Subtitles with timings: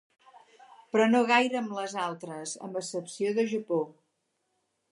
[0.95, 3.79] Però no gaire amb les altres, amb excepció del Japó.